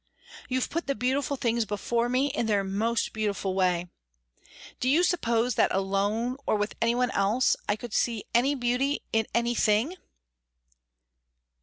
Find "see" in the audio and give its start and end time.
7.93-8.23